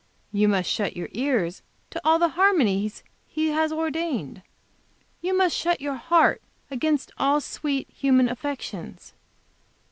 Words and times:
You 0.31 0.47
must 0.47 0.67
shut 0.67 0.97
your 0.97 1.09
eyes 1.15 1.61
to 1.91 2.01
all 2.03 2.17
the 2.17 2.29
harmonies 2.29 3.03
He 3.27 3.49
has 3.49 3.71
ordained. 3.71 4.41
You 5.21 5.37
must 5.37 5.55
shut 5.55 5.79
your 5.79 5.93
heart 5.97 6.41
against 6.71 7.11
all 7.19 7.39
sweet 7.39 7.87
human 7.91 8.27
affections. 8.27 9.13